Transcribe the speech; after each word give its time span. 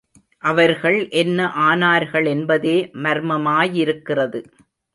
அவர்கள் 0.43 0.97
என்ன 1.11 1.39
ஆனார்களென்பதே 1.59 2.75
மர்மமாயிருக்கிறது. 3.03 4.41